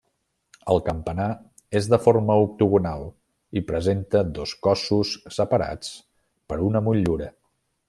[0.75, 1.27] El campanar
[1.79, 3.05] és de forma octogonal
[3.61, 5.93] i presenta dos cossos separats
[6.49, 7.31] per una motllura.